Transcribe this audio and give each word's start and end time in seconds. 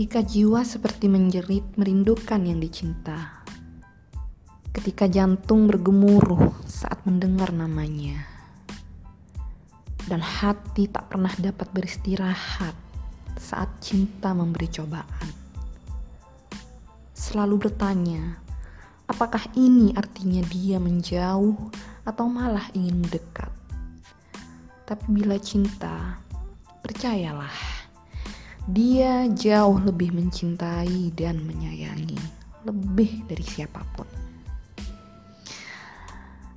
Ketika 0.00 0.24
jiwa 0.24 0.64
seperti 0.64 1.12
menjerit 1.12 1.76
merindukan 1.76 2.40
yang 2.40 2.56
dicinta. 2.56 3.44
Ketika 4.72 5.04
jantung 5.04 5.68
bergemuruh 5.68 6.56
saat 6.64 7.04
mendengar 7.04 7.52
namanya. 7.52 8.24
Dan 10.08 10.24
hati 10.24 10.88
tak 10.88 11.12
pernah 11.12 11.28
dapat 11.36 11.68
beristirahat 11.76 12.72
saat 13.36 13.68
cinta 13.84 14.32
memberi 14.32 14.72
cobaan. 14.72 15.28
Selalu 17.12 17.68
bertanya, 17.68 18.40
apakah 19.04 19.52
ini 19.52 19.92
artinya 19.92 20.40
dia 20.48 20.80
menjauh 20.80 21.60
atau 22.08 22.24
malah 22.24 22.72
ingin 22.72 23.04
mendekat? 23.04 23.52
Tapi 24.88 25.04
bila 25.12 25.36
cinta, 25.36 26.16
percayalah 26.80 27.79
dia 28.70 29.26
jauh 29.34 29.82
lebih 29.82 30.14
mencintai 30.14 31.10
dan 31.18 31.42
menyayangi, 31.42 32.22
lebih 32.62 33.26
dari 33.26 33.42
siapa 33.42 33.82
pun. 33.98 34.06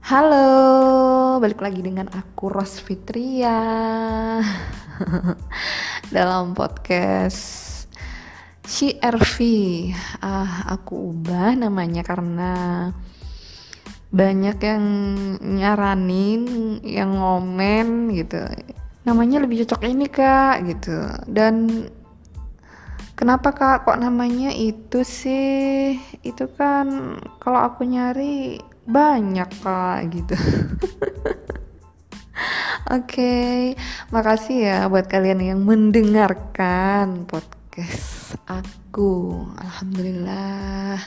Halo, 0.06 1.42
balik 1.42 1.66
lagi 1.66 1.82
dengan 1.82 2.14
aku 2.14 2.54
Ros 2.54 2.78
Fitria 2.78 3.58
dalam 6.16 6.54
podcast 6.54 7.90
CRV. 8.62 9.38
Ah, 10.22 10.70
aku 10.70 11.18
ubah 11.18 11.58
namanya 11.58 12.06
karena 12.06 12.54
banyak 14.14 14.58
yang 14.62 14.86
nyaranin, 15.42 16.78
yang 16.86 17.18
ngomen 17.18 18.14
gitu. 18.14 18.38
Namanya 19.02 19.42
lebih 19.42 19.66
cocok 19.66 19.82
ini 19.82 20.06
kak 20.14 20.62
gitu 20.70 21.10
dan 21.26 21.90
Kenapa 23.24 23.56
kak 23.56 23.88
kok 23.88 24.04
namanya 24.04 24.52
itu 24.52 25.00
sih? 25.08 25.96
Itu 26.28 26.52
kan 26.60 27.16
kalau 27.40 27.72
aku 27.72 27.88
nyari 27.88 28.60
banyak 28.84 29.48
kak 29.64 30.12
gitu. 30.12 30.36
Oke, 32.92 33.00
okay, 33.00 33.56
makasih 34.12 34.68
ya 34.68 34.78
buat 34.92 35.08
kalian 35.08 35.40
yang 35.40 35.64
mendengarkan 35.64 37.24
podcast 37.24 38.36
aku. 38.44 39.48
Alhamdulillah, 39.56 41.00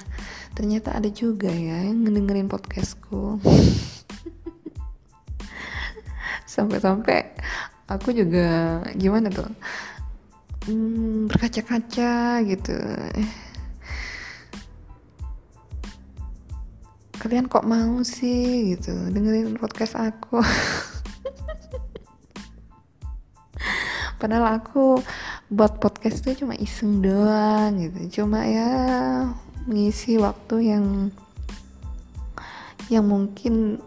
ternyata 0.56 0.96
ada 0.96 1.12
juga 1.12 1.52
ya 1.52 1.84
yang 1.84 2.00
ngedengerin 2.00 2.48
podcastku. 2.48 3.44
Sampai-sampai 6.56 7.36
aku 7.92 8.16
juga 8.16 8.80
gimana 8.96 9.28
tuh? 9.28 9.52
Hmm, 10.66 11.30
berkaca-kaca 11.30 12.42
gitu. 12.42 12.76
Kalian 17.16 17.48
kok 17.50 17.66
mau 17.66 18.02
sih 18.06 18.76
gitu 18.76 18.92
dengerin 19.10 19.58
podcast 19.58 19.98
aku? 19.98 20.38
Padahal 24.20 24.58
aku 24.58 25.00
buat 25.50 25.78
podcast 25.78 26.26
itu 26.26 26.44
cuma 26.44 26.54
iseng 26.58 27.02
doang 27.02 27.78
gitu. 27.78 28.22
Cuma 28.22 28.46
ya 28.46 28.70
mengisi 29.66 30.18
waktu 30.18 30.70
yang 30.76 31.10
yang 32.86 33.06
mungkin 33.06 33.82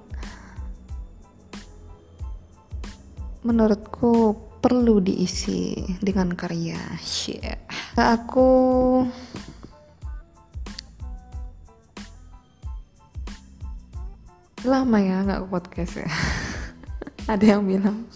menurutku 3.39 4.35
perlu 4.59 4.99
diisi 4.99 5.75
dengan 6.03 6.35
karya. 6.35 6.77
Share 6.99 7.59
aku 7.99 8.51
lama 14.67 14.97
ya 14.99 15.23
nggak 15.23 15.47
podcast 15.47 16.03
ya. 16.03 16.11
Ada 17.31 17.55
yang 17.55 17.63
bilang 17.67 18.07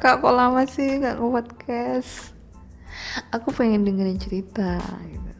kak 0.00 0.24
kok 0.24 0.32
lama 0.32 0.64
sih 0.64 1.00
nggak 1.00 1.20
podcast? 1.20 2.32
Aku 3.32 3.52
pengen 3.52 3.84
dengerin 3.84 4.20
cerita 4.20 4.80
gitu. 5.08 5.32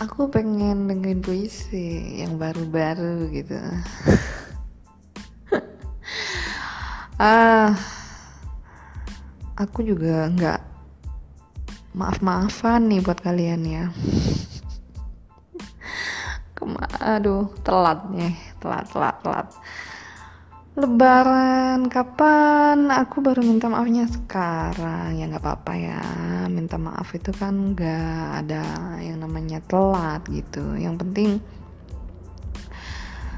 Aku 0.00 0.32
pengen 0.32 0.88
dengerin 0.88 1.20
puisi 1.20 2.20
yang 2.24 2.40
baru-baru 2.40 3.28
gitu. 3.32 3.60
Ah 7.22 8.01
aku 9.62 9.86
juga 9.86 10.26
nggak 10.26 10.60
maaf-maafan 11.94 12.90
nih 12.90 13.00
buat 13.00 13.18
kalian 13.22 13.62
ya 13.62 13.84
Kema 16.56 16.84
aduh 16.98 17.46
telat 17.62 18.10
nih 18.10 18.34
telat 18.58 18.86
telat 18.90 19.16
telat 19.22 19.48
Lebaran 20.72 21.84
kapan? 21.92 22.88
Aku 22.88 23.20
baru 23.20 23.44
minta 23.44 23.68
maafnya 23.68 24.08
sekarang 24.08 25.20
ya 25.20 25.28
nggak 25.28 25.44
apa-apa 25.44 25.72
ya. 25.76 26.00
Minta 26.48 26.80
maaf 26.80 27.12
itu 27.12 27.28
kan 27.28 27.76
nggak 27.76 28.24
ada 28.40 28.96
yang 29.04 29.20
namanya 29.20 29.60
telat 29.68 30.24
gitu. 30.32 30.64
Yang 30.80 30.94
penting 31.04 31.30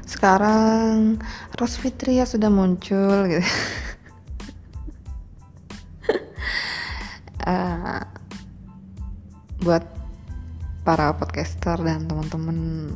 sekarang 0.07 1.19
Ros 1.59 1.75
Fitria 1.75 2.23
sudah 2.23 2.47
muncul 2.47 3.27
gitu. 3.27 3.43
uh, 7.45 8.03
buat 9.61 9.85
para 10.85 11.13
podcaster 11.17 11.81
dan 11.81 12.05
teman-teman 12.05 12.91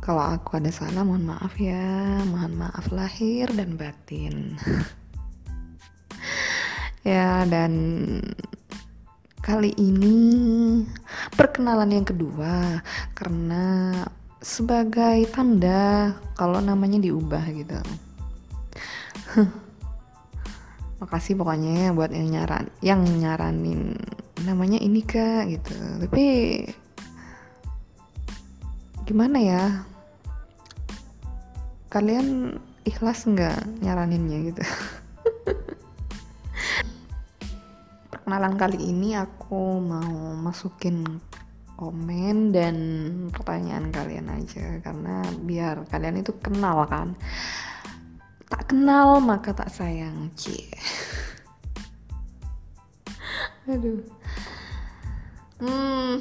kalau 0.00 0.24
aku 0.24 0.56
ada 0.56 0.72
salah 0.72 1.04
mohon 1.04 1.28
maaf 1.28 1.54
ya. 1.60 2.24
Mohon 2.24 2.66
maaf 2.66 2.88
lahir 2.92 3.48
dan 3.52 3.76
batin. 3.76 4.56
Ya 7.00 7.48
dan 7.48 7.72
kali 9.40 9.72
ini 9.80 10.20
perkenalan 11.32 11.96
yang 11.96 12.04
kedua 12.04 12.84
karena 13.16 13.96
sebagai 14.44 15.24
tanda 15.32 16.12
kalau 16.36 16.60
namanya 16.60 17.00
diubah 17.00 17.40
gitu 17.56 17.80
makasih 21.00 21.40
pokoknya 21.40 21.88
ya 21.88 21.96
buat 21.96 22.12
yang 22.12 22.28
nyaran 22.28 22.68
yang 22.84 23.00
nyaranin 23.00 23.96
namanya 24.44 24.76
ini 24.80 25.00
kak 25.00 25.48
gitu. 25.48 25.72
Tapi 26.04 26.24
gimana 29.08 29.40
ya? 29.40 29.88
Kalian 31.90 32.54
ikhlas 32.86 33.26
nggak 33.26 33.82
nyaraninnya 33.82 34.38
gitu? 34.52 34.60
Perkenalan 38.12 38.54
kali 38.60 38.78
ini 38.78 39.16
aku 39.16 39.80
mau 39.82 40.36
masukin 40.38 41.20
komen 41.80 42.52
dan 42.52 42.76
pertanyaan 43.32 43.88
kalian 43.88 44.28
aja 44.28 44.84
karena 44.84 45.24
biar 45.48 45.88
kalian 45.88 46.20
itu 46.20 46.36
kenal 46.36 46.84
kan 46.84 47.16
tak 48.50 48.74
kenal 48.74 49.22
maka 49.22 49.54
tak 49.54 49.70
sayang. 49.70 50.34
Cie. 50.34 50.66
Aduh. 53.70 54.02
Hmm. 55.62 56.18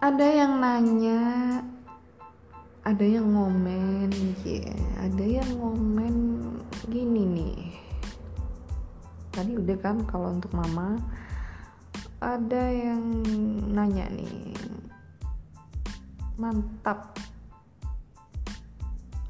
Ada 0.00 0.26
yang 0.32 0.64
nanya 0.64 1.20
ada 2.80 3.04
yang 3.04 3.36
ngomen 3.36 4.08
ya 4.40 4.72
ada 5.04 5.20
yang 5.20 5.50
ngomen 5.60 6.16
gini 6.88 7.22
nih. 7.28 7.60
Tadi 9.28 9.52
udah 9.60 9.76
kan 9.76 10.00
kalau 10.08 10.32
untuk 10.32 10.56
mama 10.56 10.96
ada 12.20 12.64
yang 12.68 13.00
nanya 13.72 14.04
nih. 14.12 14.52
Mantap. 16.36 17.16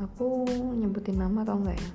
Aku 0.02 0.42
nyebutin 0.75 1.22
nama 1.22 1.46
atau 1.46 1.62
enggak 1.62 1.78
ya? 1.78 1.90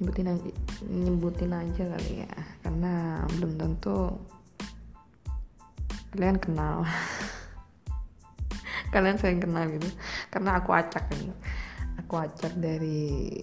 Nyebutin 0.00 0.32
aja 0.32 0.50
nyebutin 0.88 1.52
aja 1.52 1.82
kali 1.84 2.24
ya 2.24 2.32
karena 2.64 3.20
belum 3.36 3.52
tentu 3.60 4.16
kalian 6.16 6.40
kenal. 6.40 6.88
Kalian 8.90 9.22
saya 9.22 9.38
kenal 9.38 9.70
gitu. 9.70 9.86
Karena 10.34 10.58
aku 10.58 10.74
acak 10.74 11.06
ini. 11.14 11.30
Aku 12.02 12.18
acak 12.18 12.50
dari 12.58 13.38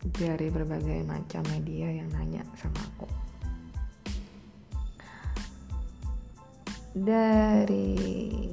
dari 0.00 0.48
berbagai 0.48 1.04
macam 1.04 1.44
media 1.52 1.92
yang 1.92 2.08
nanya 2.12 2.44
sama 2.56 2.80
aku. 2.80 3.08
Dari 6.96 8.48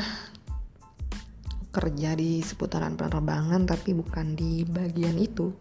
kerja 1.71 2.19
di 2.19 2.43
seputaran 2.43 2.99
penerbangan 2.99 3.63
tapi 3.63 3.95
bukan 3.95 4.35
di 4.35 4.67
bagian 4.67 5.15
itu. 5.15 5.55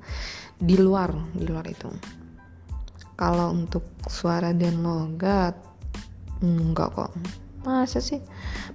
Di 0.58 0.74
luar 0.74 1.14
di 1.30 1.46
luar 1.46 1.62
itu. 1.70 1.86
Kalau 3.14 3.54
untuk 3.54 3.86
suara 4.10 4.50
dan 4.50 4.82
logat 4.82 5.54
enggak 6.42 6.98
kok. 6.98 7.14
Masa 7.62 8.02
sih? 8.02 8.18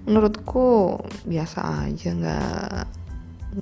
Menurutku 0.08 0.96
biasa 1.28 1.92
aja. 1.92 2.16
Nggak 2.16 2.88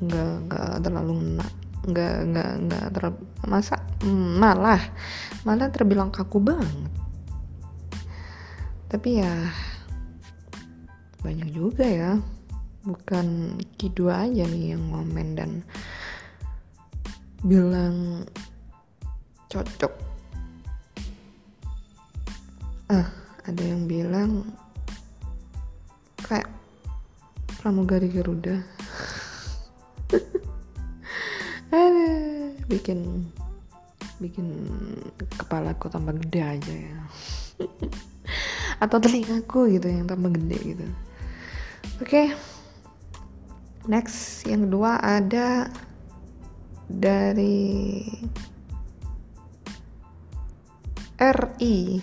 nggak 0.06 0.34
nggak 0.46 0.70
terlalu 0.86 1.14
enak 1.18 1.52
nggak 1.90 2.16
nggak 2.30 2.52
nggak 2.70 2.86
ter 2.94 3.04
masa? 3.50 3.82
Malah 4.38 4.86
malah 5.50 5.74
terbilang 5.74 6.14
kaku 6.14 6.38
banget. 6.38 6.94
Tapi 8.86 9.18
ya 9.18 9.34
banyak 11.20 11.50
juga 11.52 11.84
ya. 11.84 12.12
Bukan 12.88 13.60
Kidua 13.76 14.28
aja 14.28 14.48
nih 14.48 14.76
yang 14.76 14.84
ngomen 14.92 15.30
dan 15.36 15.52
bilang 17.44 18.24
cocok. 19.52 19.94
Ah 22.92 23.08
ada 23.44 23.64
yang 23.64 23.88
bilang 23.88 24.48
kayak 26.24 26.48
pramugari 27.60 28.08
Garuda. 28.08 28.64
Ada 31.70 32.10
bikin 32.66 33.30
bikin 34.18 34.48
kepala 35.38 35.78
aku 35.78 35.86
tambah 35.86 36.18
gede 36.18 36.42
aja 36.42 36.74
ya. 36.74 36.98
Atau 38.84 38.98
telingaku 38.98 39.70
gitu 39.70 39.86
yang 39.86 40.10
tambah 40.10 40.34
gede 40.34 40.58
gitu 40.76 40.88
oke. 41.98 42.06
Okay. 42.06 42.28
next 43.90 44.46
yang 44.46 44.70
kedua 44.70 45.02
ada 45.02 45.66
dari 46.86 48.06
RI 51.18 51.98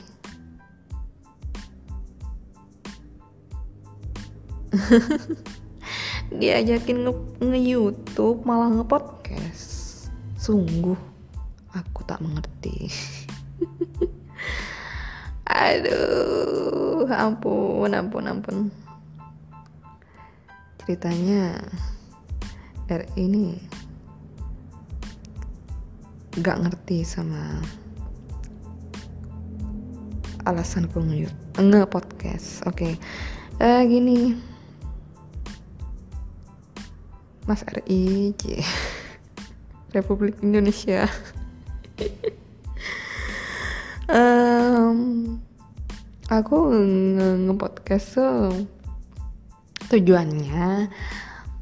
diajakin 6.40 7.06
nge-youtube 7.40 8.42
nge 8.42 8.46
malah 8.46 8.68
nge-podcast. 8.76 10.10
Sungguh 10.36 10.98
aku 11.72 12.00
tak 12.04 12.20
mengerti. 12.20 12.92
Aduh 15.46 17.08
ampun 17.08 17.94
ampun 17.94 18.24
ampun 18.28 18.56
ceritanya. 20.86 21.58
R 22.86 23.02
ini 23.18 23.58
gak 26.38 26.62
ngerti 26.62 27.02
sama 27.02 27.58
alasan 30.46 30.86
aku 30.86 31.02
nge 31.02 31.82
podcast 31.90 32.62
oke 32.70 32.78
okay. 32.78 32.92
uh, 33.58 33.82
gini. 33.82 34.38
Mas 37.50 37.66
RI 37.66 38.30
Republik 39.90 40.38
Indonesia. 40.46 41.10
Um, 44.06 45.42
aku 46.30 46.70
nge-podcast 47.26 48.06
tuh 48.14 48.70
tujuannya 49.86 50.90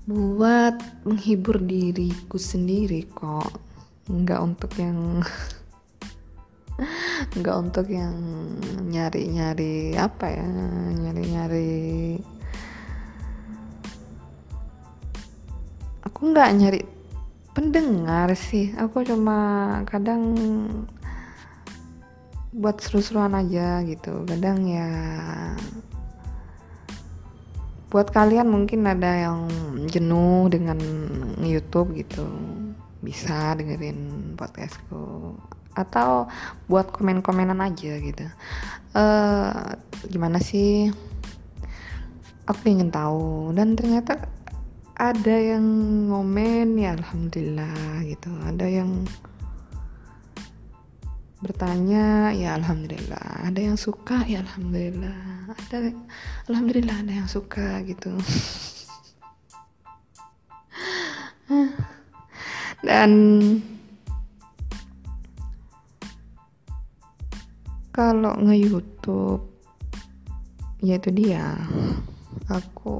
buat 0.04 0.76
menghibur 1.08 1.60
diriku 1.60 2.36
sendiri 2.36 3.08
kok. 3.12 3.52
Nggak 4.08 4.40
untuk 4.40 4.72
yang 4.76 5.24
nggak 7.38 7.56
untuk 7.56 7.86
yang 7.88 8.16
nyari-nyari 8.90 9.94
apa 9.94 10.26
ya 10.26 10.48
nyari-nyari 10.98 12.18
aku 16.02 16.20
nggak 16.34 16.50
nyari 16.58 16.80
pendengar 17.54 18.34
sih. 18.34 18.74
Aku 18.74 19.06
cuma 19.06 19.38
kadang 19.86 20.34
buat 22.54 22.82
seru-seruan 22.82 23.34
aja 23.34 23.82
gitu. 23.86 24.26
Kadang 24.26 24.66
ya 24.66 24.90
buat 27.94 28.10
kalian 28.10 28.50
mungkin 28.50 28.90
ada 28.90 29.30
yang 29.30 29.46
jenuh 29.86 30.50
dengan 30.50 30.74
YouTube 31.38 31.94
gitu 31.94 32.26
bisa 32.98 33.54
dengerin 33.54 34.34
podcastku 34.34 35.38
atau 35.78 36.26
buat 36.66 36.90
komen-komenan 36.90 37.62
aja 37.62 37.94
gitu. 38.02 38.26
Uh, 38.98 39.78
gimana 40.10 40.42
sih? 40.42 40.90
Aku 42.50 42.66
ingin 42.66 42.90
tahu. 42.90 43.54
Dan 43.54 43.78
ternyata 43.78 44.26
ada 44.98 45.36
yang 45.38 45.62
ngomen 46.10 46.74
ya 46.74 46.98
alhamdulillah 46.98 48.02
gitu. 48.10 48.30
Ada 48.42 48.66
yang 48.70 49.06
bertanya 51.44 52.32
ya 52.32 52.56
alhamdulillah. 52.56 53.44
Ada 53.44 53.60
yang 53.60 53.76
suka? 53.76 54.24
Ya 54.24 54.40
alhamdulillah. 54.40 55.52
Ada 55.52 55.92
alhamdulillah 56.48 56.96
ada 57.04 57.12
yang 57.12 57.28
suka 57.28 57.84
gitu. 57.84 58.16
Dan 62.88 63.12
kalau 67.92 68.34
nge 68.40 68.56
YouTube 68.58 69.44
ya 70.80 70.96
itu 70.96 71.12
dia 71.12 71.56
aku 72.48 72.96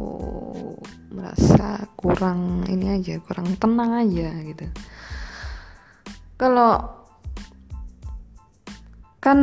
merasa 1.12 1.84
kurang 1.96 2.64
ini 2.68 2.96
aja 2.96 3.16
kurang 3.24 3.56
tenang 3.56 4.04
aja 4.04 4.28
gitu. 4.44 4.68
Kalau 6.40 7.03
kan 9.24 9.38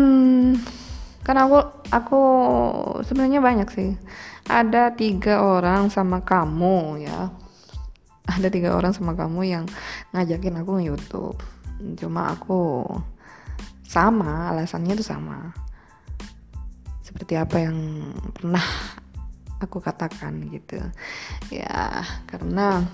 kan 1.25 1.37
aku 1.41 1.57
aku 1.89 2.21
sebenarnya 3.01 3.41
banyak 3.41 3.69
sih. 3.73 3.91
Ada 4.45 4.93
tiga 4.93 5.41
orang 5.41 5.89
sama 5.89 6.21
kamu 6.21 7.01
ya. 7.01 7.33
Ada 8.29 8.53
tiga 8.53 8.77
orang 8.77 8.93
sama 8.93 9.17
kamu 9.17 9.41
yang 9.49 9.65
ngajakin 10.13 10.61
aku 10.61 10.77
YouTube 10.85 11.41
cuma 11.97 12.37
aku 12.37 12.85
sama 13.81 14.53
alasannya 14.53 14.93
itu 14.93 15.01
sama. 15.01 15.49
Seperti 17.01 17.33
apa 17.41 17.57
yang 17.57 17.77
pernah 18.37 18.61
aku 19.57 19.81
katakan 19.81 20.45
gitu. 20.53 20.77
Ya 21.49 22.05
karena 22.29 22.85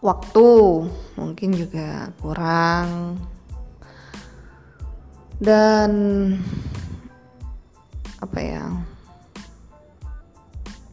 waktu 0.00 0.48
mungkin 1.16 1.50
juga 1.52 2.12
kurang. 2.20 3.20
Dan 5.40 5.92
apa 8.20 8.38
ya 8.44 8.68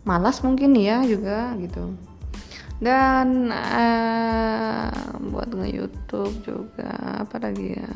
malas 0.08 0.40
mungkin 0.40 0.72
ya 0.80 1.04
juga 1.04 1.52
gitu. 1.60 1.92
Dan 2.80 3.52
uh, 3.52 4.94
buat 5.34 5.50
nge-youtube 5.52 6.36
juga 6.46 6.92
apa 7.28 7.42
lagi 7.44 7.76
ya. 7.76 7.92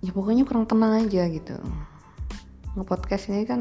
Ya 0.00 0.10
pokoknya 0.16 0.48
kurang 0.48 0.64
tenang 0.64 1.04
aja 1.04 1.28
gitu. 1.28 1.60
Nge-podcast 2.78 3.28
ini 3.28 3.44
kan 3.44 3.60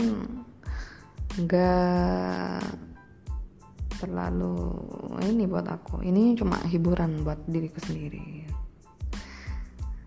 nggak 1.36 2.89
terlalu 4.00 4.80
ini 5.28 5.44
buat 5.46 5.68
aku. 5.68 6.02
Ini 6.02 6.40
cuma 6.40 6.56
hiburan 6.66 7.28
buat 7.28 7.44
diriku 7.46 7.84
sendiri. 7.84 8.48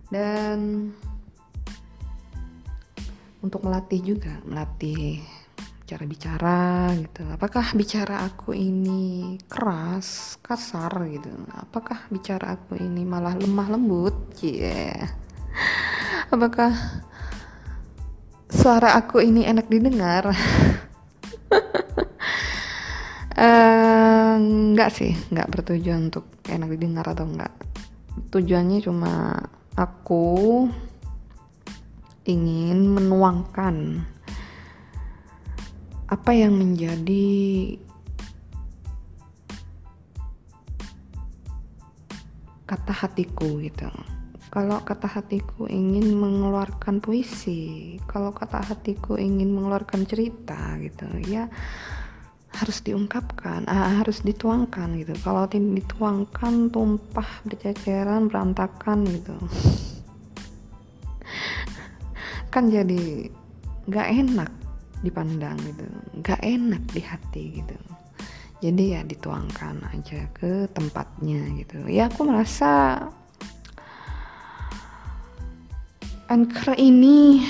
Dan 0.08 0.88
untuk 3.44 3.60
melatih 3.64 4.00
juga 4.00 4.40
melatih 4.48 5.20
cara 5.84 6.04
bicara 6.08 6.60
gitu. 6.96 7.22
Apakah 7.28 7.76
bicara 7.76 8.24
aku 8.24 8.56
ini 8.56 9.36
keras 9.44 10.40
kasar 10.40 10.88
gitu? 11.12 11.28
Apakah 11.52 12.08
bicara 12.08 12.56
aku 12.56 12.80
ini 12.80 13.04
malah 13.04 13.36
lemah 13.36 13.68
lembut? 13.76 14.16
Yeah. 14.40 15.12
apakah 16.32 16.72
suara 18.48 18.96
aku 18.96 19.20
ini 19.20 19.44
enak 19.44 19.68
didengar 19.68 20.32
uh, 23.36 24.88
sih 24.92 25.12
enggak 25.30 25.48
bertujuan 25.52 26.10
untuk 26.12 26.26
enak 26.48 26.68
didengar 26.76 27.06
atau 27.08 27.24
enggak 27.24 27.52
tujuannya 28.32 28.78
cuma 28.84 29.40
aku 29.76 30.68
ingin 32.28 32.92
menuangkan 32.92 34.06
apa 36.12 36.30
yang 36.36 36.60
menjadi 36.60 37.24
kata 42.68 42.92
hatiku 42.92 43.60
gitu. 43.60 43.88
Kalau 44.52 44.84
kata 44.84 45.08
hatiku 45.08 45.64
ingin 45.64 46.12
mengeluarkan 46.12 47.00
puisi, 47.00 47.96
kalau 48.04 48.36
kata 48.36 48.60
hatiku 48.60 49.16
ingin 49.16 49.48
mengeluarkan 49.56 50.04
cerita 50.04 50.76
gitu, 50.76 51.08
ya 51.24 51.48
harus 52.52 52.84
diungkapkan, 52.84 53.64
ah, 53.66 54.00
harus 54.00 54.20
dituangkan 54.20 55.00
gitu. 55.00 55.16
Kalau 55.24 55.48
tidak 55.48 55.84
dituangkan, 55.84 56.68
tumpah, 56.68 57.30
berceceran, 57.48 58.28
berantakan 58.28 59.08
gitu. 59.08 59.36
kan 62.52 62.68
jadi 62.68 63.32
nggak 63.88 64.08
enak 64.12 64.50
dipandang 65.00 65.56
gitu 65.64 65.88
nggak 66.20 66.40
enak 66.44 66.82
di 66.92 67.00
hati 67.00 67.44
gitu 67.58 67.76
jadi 68.62 68.84
ya 68.84 69.00
dituangkan 69.02 69.82
aja 69.88 70.28
ke 70.36 70.68
tempatnya 70.70 71.48
gitu 71.58 71.82
ya 71.88 72.12
aku 72.12 72.28
merasa 72.28 73.00
anchor 76.28 76.76
ini 76.76 77.42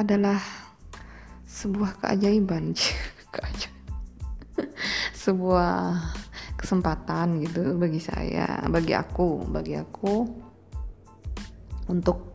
adalah 0.00 0.40
sebuah 1.44 2.02
keajaiban 2.02 2.72
sebuah 5.22 6.02
kesempatan 6.58 7.38
gitu 7.46 7.78
bagi 7.78 8.02
saya 8.02 8.58
bagi 8.66 8.90
aku 8.90 9.46
bagi 9.46 9.78
aku 9.78 10.26
untuk 11.86 12.34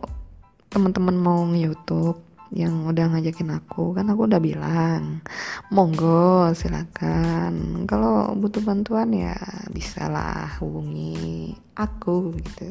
teman-teman 0.67 1.15
mau 1.15 1.47
nge-youtube 1.47 2.32
yang 2.53 2.85
udah 2.85 3.09
ngajakin 3.09 3.49
aku 3.57 3.97
kan 3.97 4.05
aku 4.13 4.29
udah 4.29 4.37
bilang 4.37 5.25
monggo 5.73 6.53
silakan. 6.53 7.85
Kalau 7.89 8.37
butuh 8.37 8.61
bantuan 8.61 9.09
ya 9.09 9.33
bisalah 9.73 10.61
hubungi 10.61 11.57
aku 11.73 12.37
gitu. 12.37 12.69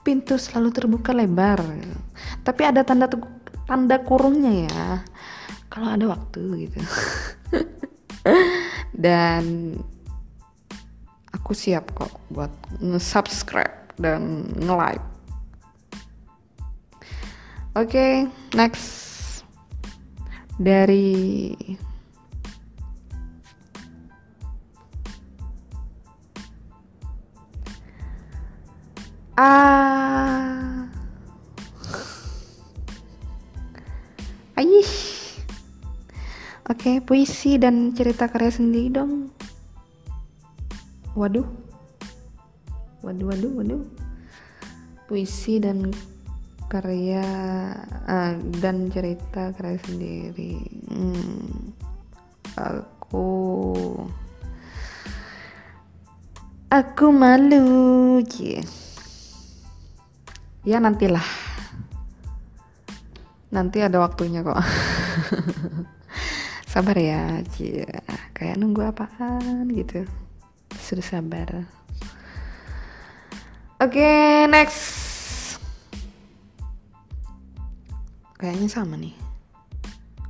Pintu 0.00 0.40
selalu 0.40 0.72
terbuka 0.72 1.12
lebar. 1.12 1.60
Tapi 2.40 2.62
ada 2.64 2.80
tanda 2.80 3.04
tanda 3.68 4.00
kurungnya 4.00 4.72
ya 4.72 5.04
kalau 5.68 5.92
ada 5.92 6.08
waktu 6.08 6.64
gitu. 6.64 6.80
Dan 9.04 9.76
aku 11.34 11.52
siap 11.52 11.92
kok 11.92 12.14
buat 12.32 12.52
nge-subscribe 12.80 13.92
dan 14.00 14.48
nge-like 14.64 15.13
oke 17.74 17.90
okay, 17.90 18.30
next 18.54 19.42
dari 20.62 21.50
ah 29.34 30.86
Aish 34.54 35.14
Oke, 36.64 36.96
okay, 36.96 36.96
puisi 37.04 37.60
dan 37.60 37.92
cerita 37.92 38.24
karya 38.24 38.48
sendiri 38.48 38.88
dong. 38.88 39.28
Waduh. 41.12 41.44
Waduh, 43.04 43.26
waduh, 43.28 43.52
waduh. 43.60 43.84
Puisi 45.04 45.60
dan 45.60 45.92
karya 46.68 47.24
uh, 48.08 48.34
dan 48.60 48.88
cerita 48.90 49.52
karya 49.54 49.78
sendiri. 49.84 50.58
Hmm, 50.90 51.72
aku 52.56 53.28
aku 56.68 57.06
malu, 57.14 58.20
yeah. 58.38 58.64
Ya 60.64 60.80
nantilah. 60.80 61.28
Nanti 63.52 63.84
ada 63.84 64.00
waktunya 64.00 64.40
kok. 64.40 64.58
sabar 66.74 66.98
ya 66.98 67.38
Cia. 67.54 67.86
kayak 68.34 68.58
nunggu 68.58 68.82
apaan 68.82 69.70
gitu 69.70 70.02
sudah 70.74 71.06
sabar 71.06 71.70
oke 73.78 73.94
okay, 73.94 74.50
next 74.50 75.03
kayaknya 78.44 78.68
sama 78.68 79.00
nih. 79.00 79.16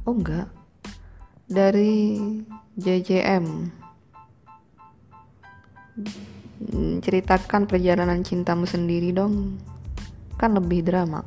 Oh 0.07 0.15
enggak. 0.15 0.47
Dari 1.51 2.15
JJM 2.79 3.75
ceritakan 7.03 7.67
perjalanan 7.67 8.23
cintamu 8.23 8.71
sendiri 8.71 9.11
dong. 9.11 9.59
Kan 10.39 10.55
lebih 10.55 10.87
drama. 10.87 11.27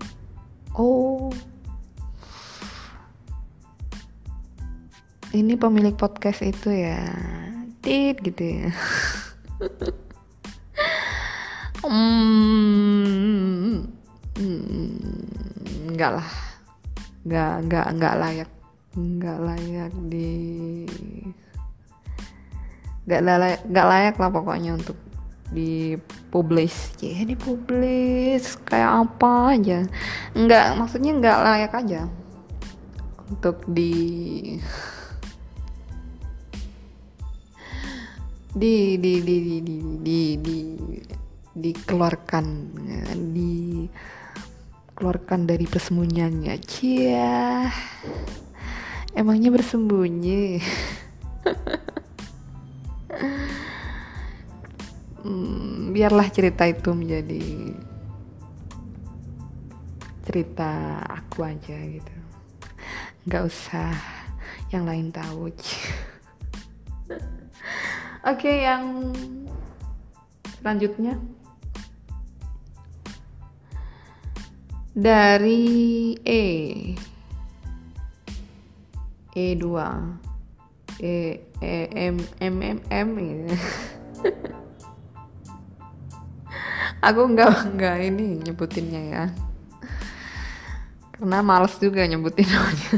Oh. 0.80 1.28
Ini 5.36 5.60
pemilik 5.60 6.00
podcast 6.00 6.40
itu 6.40 6.72
ya. 6.72 7.04
Tit 7.84 8.24
gitu 8.24 8.64
ya. 8.64 8.72
Hmm, 11.88 13.88
hmm, 14.36 15.88
enggak 15.88 16.20
lah 16.20 16.47
enggak 17.28 17.54
enggak 17.68 17.86
enggak 17.92 18.16
layak. 18.16 18.50
Enggak 18.96 19.38
layak 19.44 19.94
di 20.08 20.32
enggak 23.04 23.22
layak 23.24 23.62
enggak 23.68 23.88
layak 23.92 24.16
lah 24.16 24.30
pokoknya 24.32 24.72
untuk 24.80 24.98
dipublish 25.52 26.96
ya 27.04 27.28
dipublish 27.28 28.56
kayak 28.64 29.04
apa 29.04 29.60
aja. 29.60 29.84
Enggak 30.32 30.80
maksudnya 30.80 31.12
enggak 31.20 31.40
layak 31.44 31.74
aja 31.76 32.02
untuk 33.28 33.60
di 33.68 33.92
di 38.58 38.98
di 38.98 39.14
di 39.20 39.36
di 39.44 39.56
di 39.62 39.78
di, 40.00 40.20
di 40.40 40.58
dikeluarkan 41.58 42.46
di 43.36 43.86
keluarkan 44.98 45.46
dari 45.46 45.70
persembunyiannya. 45.70 46.58
Cia 46.66 47.70
emangnya 49.14 49.54
bersembunyi? 49.54 50.42
Hmm, 55.28 55.92
biarlah 55.92 56.32
cerita 56.32 56.64
itu 56.64 56.88
menjadi 56.96 57.76
cerita 60.24 61.04
aku 61.04 61.44
aja 61.44 61.76
gitu. 61.76 62.16
Nggak 63.28 63.44
usah 63.44 63.92
yang 64.72 64.88
lain 64.88 65.12
tahu 65.12 65.52
Oke, 65.52 65.68
okay, 68.24 68.72
yang 68.72 69.12
selanjutnya 70.64 71.20
dari 74.98 76.18
E. 76.26 76.44
E2 79.38 79.66
E 80.98 81.38
E 81.62 81.76
M 81.94 82.18
M 82.42 82.56
M 82.58 82.78
M 82.90 83.08
gitu. 83.22 83.54
aku 87.06 87.22
nggak 87.30 87.78
nggak 87.78 87.96
ini 88.10 88.42
nyebutinnya 88.42 89.02
ya. 89.14 89.26
Karena 91.14 91.46
males 91.46 91.78
juga 91.78 92.02
nyebutin 92.06 92.50
namanya 92.50 92.90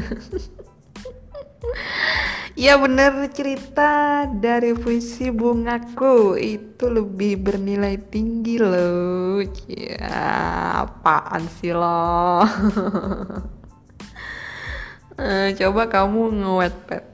Ya 2.60 2.76
bener 2.76 3.32
cerita 3.32 4.28
dari 4.28 4.76
puisi 4.76 5.32
bungaku 5.32 6.36
itu 6.36 6.92
lebih 6.92 7.40
bernilai 7.40 7.96
tinggi 8.12 8.60
loh. 8.60 9.40
Ya 9.64 10.84
apaan 10.84 11.48
sih 11.48 11.72
lo? 11.72 12.44
Eh, 15.20 15.52
Coba 15.52 15.84
kamu 15.84 16.40
nge-wetpad 16.40 17.04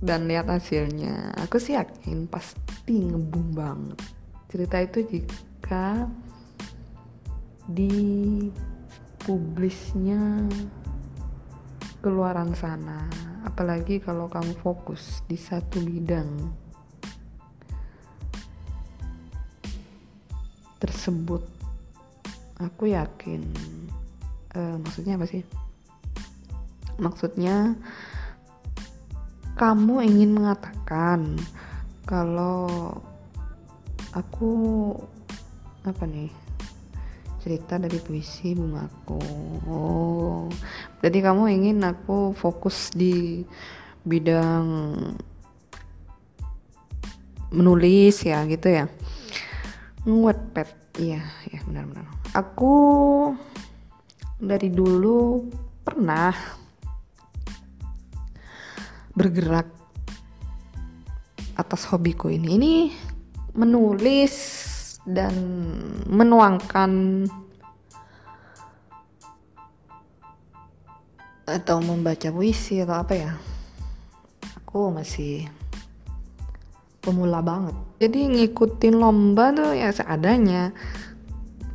dan 0.00 0.24
lihat 0.24 0.48
hasilnya. 0.48 1.36
Aku 1.44 1.60
sih 1.60 1.76
yakin 1.76 2.24
pasti 2.32 2.96
ngebum 2.96 3.52
banget. 3.52 4.00
Cerita 4.48 4.80
itu 4.80 5.04
jika 5.04 6.08
dipublisnya 7.68 10.48
keluaran 12.00 12.56
sana 12.56 13.35
apalagi 13.46 14.02
kalau 14.02 14.26
kamu 14.26 14.58
fokus 14.58 15.22
di 15.30 15.38
satu 15.38 15.78
bidang 15.78 16.26
tersebut. 20.82 21.46
Aku 22.56 22.88
yakin 22.90 23.46
uh, 24.56 24.76
maksudnya 24.82 25.14
apa 25.14 25.26
sih? 25.30 25.46
Maksudnya 26.98 27.76
kamu 29.56 30.04
ingin 30.04 30.36
mengatakan 30.36 31.36
kalau 32.04 32.92
aku 34.12 34.52
apa 35.84 36.04
nih 36.08 36.32
cerita 37.44 37.78
dari 37.78 38.00
puisi 38.02 38.56
bungaku. 38.58 39.22
Oh 39.70 40.50
jadi 41.06 41.30
kamu 41.30 41.46
ingin 41.54 41.78
aku 41.86 42.34
fokus 42.34 42.90
di 42.90 43.46
bidang 44.02 44.98
menulis 47.54 48.26
ya 48.26 48.42
gitu 48.50 48.66
ya? 48.66 48.90
Pet 50.50 50.70
iya 50.98 51.22
ya 51.46 51.62
benar-benar. 51.62 52.10
Aku 52.34 52.74
dari 54.42 54.66
dulu 54.66 55.46
pernah 55.86 56.34
bergerak 59.14 59.70
atas 61.54 61.86
hobiku 61.86 62.34
ini. 62.34 62.58
Ini 62.58 62.74
menulis 63.54 64.34
dan 65.06 65.34
menuangkan 66.10 66.90
atau 71.46 71.78
membaca 71.78 72.28
puisi 72.34 72.82
atau 72.82 72.98
apa 72.98 73.14
ya? 73.14 73.32
Aku 74.60 74.90
masih 74.90 75.46
pemula 76.98 77.38
banget. 77.38 77.78
Jadi 78.02 78.34
ngikutin 78.34 78.98
lomba 78.98 79.54
tuh 79.54 79.72
ya 79.78 79.94
seadanya 79.94 80.74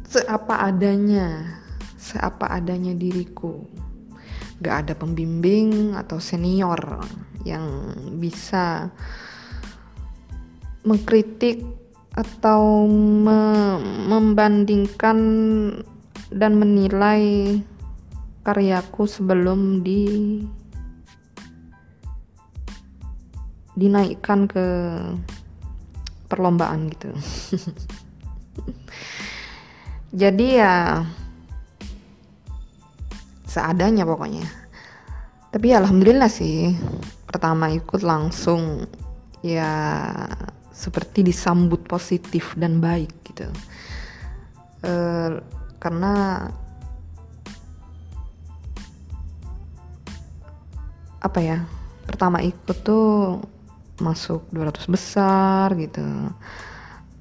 seapa 0.03 0.59
adanya 0.67 1.55
seapa 1.95 2.51
adanya 2.51 2.91
diriku. 2.91 3.63
Gak 4.59 4.85
ada 4.85 4.93
pembimbing 4.93 5.95
atau 5.95 6.19
senior 6.19 6.77
yang 7.47 7.95
bisa 8.19 8.91
mengkritik 10.85 11.63
atau 12.11 12.85
me 12.91 13.39
membandingkan 14.11 15.17
dan 16.31 16.59
menilai 16.59 17.55
karyaku 18.41 19.05
sebelum 19.05 19.85
di 19.85 20.41
dinaikkan 23.77 24.49
ke 24.49 24.65
perlombaan 26.27 26.91
gitu. 26.91 27.11
Jadi 30.21 30.59
ya 30.59 31.05
seadanya 33.47 34.03
pokoknya. 34.03 34.43
Tapi 35.51 35.71
ya 35.71 35.83
alhamdulillah 35.83 36.31
sih 36.31 36.75
pertama 37.27 37.71
ikut 37.71 38.03
langsung 38.03 38.87
ya 39.43 39.71
seperti 40.71 41.21
disambut 41.21 41.85
positif 41.85 42.55
dan 42.57 42.81
baik 42.81 43.11
gitu 43.27 43.45
e, 44.81 44.93
karena 45.77 46.47
apa 51.21 51.39
ya 51.39 51.57
pertama 52.09 52.41
ikut 52.41 52.81
tuh 52.81 53.37
masuk 54.01 54.49
200 54.49 54.89
besar 54.89 55.77
gitu. 55.77 56.01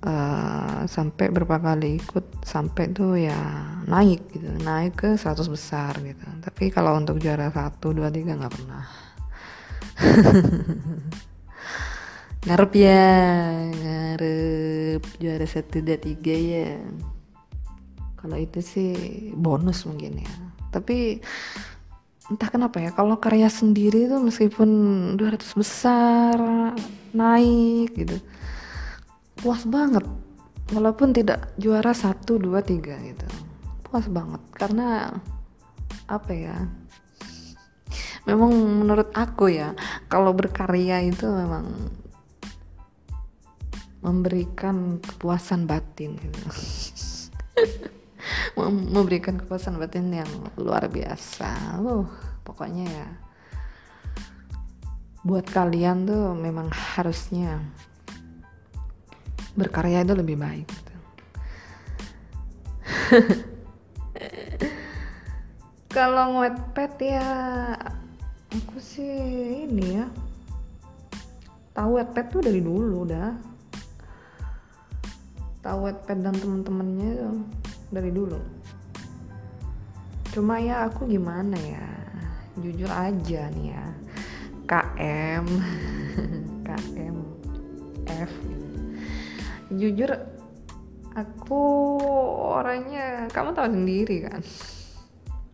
Uh, 0.00 0.88
sampai 0.88 1.28
berapa 1.28 1.60
kali 1.60 2.00
ikut 2.00 2.40
sampai 2.40 2.88
tuh 2.88 3.20
ya 3.20 3.36
naik 3.84 4.32
gitu 4.32 4.48
naik 4.64 4.96
ke 4.96 5.20
100 5.20 5.36
besar 5.52 5.92
gitu. 6.00 6.24
Tapi 6.40 6.72
kalau 6.72 6.96
untuk 6.96 7.20
juara 7.20 7.52
satu 7.52 7.92
dua 7.92 8.08
tiga 8.08 8.32
nggak 8.32 8.54
pernah. 8.56 8.84
Ngarep 12.48 12.72
ya 12.72 13.04
ngarep 13.68 15.04
juara 15.20 15.44
satu 15.44 15.84
dan 15.84 16.00
tiga 16.00 16.32
ya. 16.32 16.80
Kalau 18.16 18.40
itu 18.40 18.64
sih 18.64 18.96
bonus 19.36 19.84
mungkin 19.84 20.24
ya. 20.24 20.32
Tapi 20.72 21.20
entah 22.30 22.46
kenapa 22.46 22.78
ya 22.78 22.94
kalau 22.94 23.18
karya 23.18 23.50
sendiri 23.50 24.06
tuh 24.06 24.22
meskipun 24.22 24.70
200 25.18 25.58
besar 25.58 26.38
naik 27.10 27.90
gitu 27.98 28.22
puas 29.42 29.66
banget 29.66 30.06
walaupun 30.70 31.10
tidak 31.10 31.50
juara 31.58 31.90
satu 31.90 32.38
dua 32.38 32.62
tiga 32.62 32.94
gitu 33.02 33.26
puas 33.82 34.06
banget 34.06 34.38
karena 34.54 35.10
apa 36.06 36.30
ya 36.30 36.56
memang 38.30 38.54
menurut 38.86 39.10
aku 39.10 39.50
ya 39.50 39.74
kalau 40.06 40.30
berkarya 40.30 41.02
itu 41.02 41.26
memang 41.26 41.66
memberikan 44.00 44.96
kepuasan 44.96 45.68
batin 45.68 46.16
gitu. 46.16 46.40
memberikan 48.90 49.40
kepuasan 49.40 49.80
batin 49.80 50.10
yang 50.12 50.30
luar 50.56 50.86
biasa. 50.90 51.80
Uh 51.80 52.06
pokoknya 52.40 52.86
ya 52.88 53.08
buat 55.20 55.44
kalian 55.44 56.08
tuh 56.08 56.32
memang 56.32 56.72
harusnya 56.72 57.60
berkarya 59.52 60.00
itu 60.00 60.14
lebih 60.16 60.40
baik 60.40 60.64
gitu. 60.64 60.94
kalau 65.96 66.40
pet 66.72 66.94
ya 66.98 67.28
aku 68.48 68.80
sih 68.80 69.68
ini 69.68 70.00
ya 70.00 70.08
tahu 71.76 72.00
pet 72.10 72.26
tuh 72.32 72.42
dari 72.42 72.60
dulu 72.64 73.04
dah. 73.04 73.32
Tahu 75.60 75.78
Wattpad 75.84 76.24
dan 76.24 76.32
temen-temennya 76.40 77.36
dari 77.90 78.10
dulu. 78.14 78.38
Cuma 80.30 80.62
ya 80.62 80.86
aku 80.86 81.10
gimana 81.10 81.58
ya? 81.58 81.86
Jujur 82.56 82.90
aja 82.90 83.50
nih 83.50 83.66
ya. 83.74 83.86
KM 84.70 85.46
KM 86.66 87.16
F. 88.06 88.32
Jujur 89.74 90.10
aku 91.18 91.62
orangnya 92.54 93.26
kamu 93.34 93.50
tahu 93.52 93.68
sendiri 93.68 94.30
kan? 94.30 94.42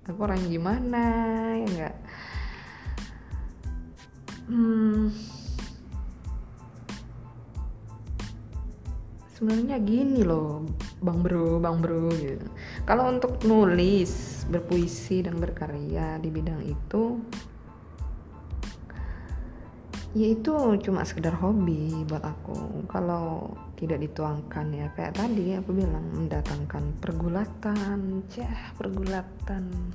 Aku 0.07 0.23
orang 0.23 0.39
gimana 0.47 1.03
ya 1.59 1.67
enggak 1.67 1.97
hmm 4.47 5.36
sebenarnya 9.37 9.77
gini 9.85 10.25
loh 10.25 10.65
bang 11.05 11.21
bro 11.21 11.61
bang 11.61 11.77
bro 11.77 12.09
gitu. 12.17 12.49
Kalau 12.89 13.13
untuk 13.13 13.37
nulis 13.45 14.43
berpuisi 14.49 15.21
dan 15.21 15.37
berkarya 15.37 16.17
di 16.17 16.33
bidang 16.33 16.65
itu 16.65 17.21
ya 20.17 20.33
itu 20.33 20.81
cuma 20.81 21.05
sekedar 21.05 21.37
hobi 21.37 22.09
buat 22.09 22.25
aku. 22.25 22.89
Kalau 22.89 23.53
tidak 23.77 24.01
dituangkan 24.09 24.73
ya 24.73 24.89
kayak 24.97 25.21
tadi 25.21 25.53
aku 25.53 25.77
bilang 25.77 26.09
mendatangkan 26.17 26.97
pergulatan 26.97 28.25
cah 28.33 28.73
pergulatan 28.81 29.93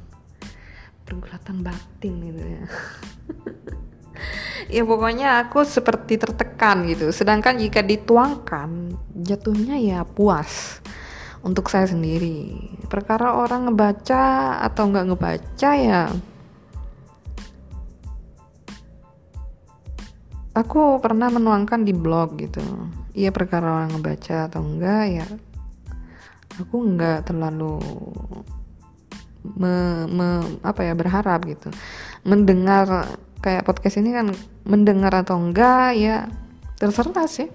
pergulatan 1.02 1.66
batin 1.66 2.14
gitu 2.30 2.42
ya 2.46 2.64
ya 4.76 4.84
pokoknya 4.84 5.48
aku 5.48 5.64
seperti 5.64 6.20
tertekan 6.20 6.88
gitu. 6.88 7.10
Sedangkan 7.10 7.58
jika 7.58 7.84
dituangkan 7.86 8.96
jatuhnya 9.16 9.78
ya 9.80 10.04
puas 10.04 10.80
untuk 11.42 11.68
saya 11.68 11.90
sendiri. 11.90 12.54
Perkara 12.88 13.36
orang 13.38 13.72
ngebaca 13.72 14.58
atau 14.62 14.84
nggak 14.92 15.06
ngebaca 15.12 15.72
ya 15.78 16.04
aku 20.52 21.00
pernah 21.00 21.32
menuangkan 21.32 21.88
di 21.88 21.96
blog 21.96 22.40
gitu. 22.40 22.64
Iya 23.12 23.32
perkara 23.32 23.84
orang 23.84 23.96
ngebaca 23.96 24.48
atau 24.48 24.62
enggak 24.64 25.06
ya 25.08 25.28
aku 26.60 26.76
enggak 26.84 27.24
terlalu 27.26 27.80
me, 29.42 30.06
me, 30.06 30.28
apa 30.62 30.86
ya 30.86 30.94
berharap 30.94 31.42
gitu. 31.48 31.72
Mendengar 32.28 33.18
kayak 33.42 33.66
podcast 33.66 33.98
ini 33.98 34.14
kan 34.14 34.32
mendengar 34.64 35.12
atau 35.12 35.42
enggak 35.42 35.98
ya 35.98 36.30
terserah 36.78 37.28
sih. 37.28 37.50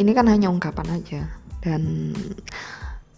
Ini 0.00 0.10
kan 0.16 0.28
hanya 0.28 0.48
ungkapan 0.48 0.96
aja. 0.96 1.22
Dan 1.60 2.12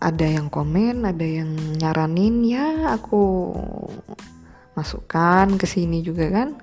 ada 0.03 0.27
yang 0.27 0.51
komen 0.51 1.07
ada 1.07 1.23
yang 1.23 1.55
nyaranin 1.79 2.43
ya 2.43 2.99
aku 2.99 3.55
masukkan 4.75 5.47
ke 5.59 5.67
sini 5.67 6.03
juga 6.03 6.27
kan. 6.31 6.59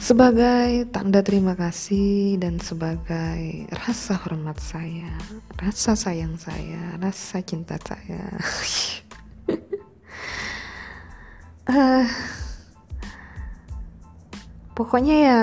Sebagai 0.00 0.88
tanda 0.88 1.20
terima 1.20 1.52
kasih 1.52 2.40
dan 2.40 2.56
sebagai 2.56 3.68
rasa 3.68 4.16
hormat 4.16 4.56
saya, 4.56 5.12
rasa 5.60 5.92
sayang 5.92 6.40
saya, 6.40 6.96
rasa 6.96 7.44
cinta 7.44 7.76
saya. 7.76 8.32
uh, 11.68 12.06
pokoknya 14.72 15.16
ya 15.20 15.40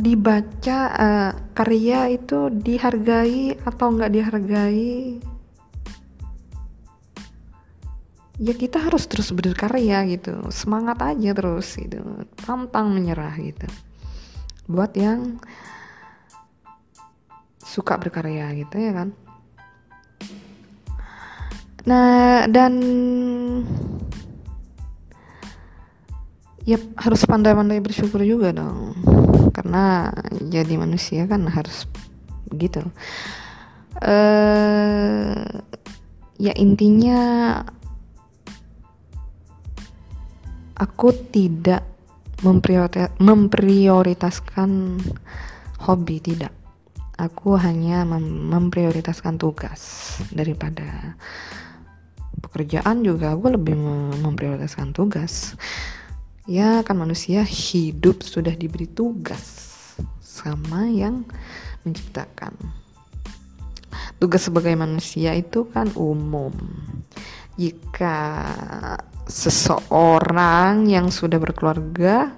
dibaca 0.00 0.78
uh, 0.96 1.32
karya 1.52 2.16
itu 2.16 2.48
dihargai 2.48 3.60
atau 3.60 3.86
nggak 3.92 4.12
dihargai? 4.14 5.20
Ya 8.40 8.56
kita 8.56 8.80
harus 8.80 9.04
terus 9.04 9.36
berkarya 9.36 10.00
gitu. 10.08 10.48
Semangat 10.48 11.04
aja 11.04 11.36
terus 11.36 11.76
gitu. 11.76 12.00
Pantang 12.40 12.96
menyerah 12.96 13.36
gitu. 13.36 13.68
Buat 14.64 14.96
yang 14.96 15.36
suka 17.60 18.00
berkarya 18.00 18.48
gitu 18.56 18.80
ya 18.80 18.96
kan? 18.96 19.08
Nah 21.84 22.48
dan 22.48 22.72
ya 26.70 26.78
harus 26.94 27.26
pandai-pandai 27.26 27.82
bersyukur 27.82 28.22
juga 28.22 28.54
dong. 28.54 28.94
Karena 29.50 30.14
jadi 30.38 30.78
manusia 30.78 31.26
kan 31.26 31.50
harus 31.50 31.90
gitu. 32.54 32.86
Eh 33.98 35.34
ya 36.38 36.54
intinya 36.54 37.18
aku 40.78 41.12
tidak 41.34 41.82
memprioritaskan 43.20 44.70
hobi 45.82 46.16
tidak. 46.22 46.54
Aku 47.20 47.52
hanya 47.60 48.08
mem 48.08 48.48
memprioritaskan 48.48 49.36
tugas 49.36 50.16
daripada 50.32 51.18
pekerjaan 52.40 53.04
juga. 53.04 53.36
Aku 53.36 53.52
lebih 53.52 53.76
memprioritaskan 54.24 54.96
tugas 54.96 55.52
ya 56.50 56.82
kan 56.82 56.98
manusia 56.98 57.46
hidup 57.46 58.26
sudah 58.26 58.50
diberi 58.50 58.90
tugas 58.90 59.70
sama 60.18 60.90
yang 60.90 61.22
menciptakan 61.86 62.58
tugas 64.18 64.50
sebagai 64.50 64.74
manusia 64.74 65.30
itu 65.38 65.70
kan 65.70 65.94
umum 65.94 66.50
jika 67.54 68.18
seseorang 69.30 70.90
yang 70.90 71.14
sudah 71.14 71.38
berkeluarga 71.38 72.34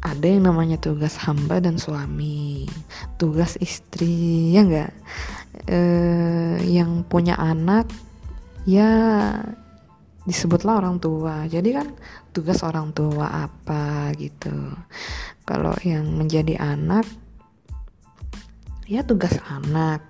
ada 0.00 0.24
yang 0.24 0.46
namanya 0.46 0.78
tugas 0.78 1.18
hamba 1.26 1.58
dan 1.58 1.74
suami, 1.74 2.70
tugas 3.18 3.58
istri, 3.58 4.54
ya 4.54 4.62
enggak? 4.62 4.94
Eh, 5.66 6.62
yang 6.70 7.02
punya 7.02 7.34
anak 7.34 7.90
ya 8.62 8.94
disebutlah 10.28 10.84
orang 10.84 11.00
tua. 11.00 11.48
Jadi 11.48 11.72
kan 11.72 11.88
tugas 12.36 12.60
orang 12.60 12.92
tua 12.92 13.48
apa 13.48 14.12
gitu. 14.20 14.52
Kalau 15.48 15.72
yang 15.80 16.04
menjadi 16.12 16.60
anak 16.60 17.08
ya 18.84 19.00
tugas 19.00 19.40
anak. 19.48 20.04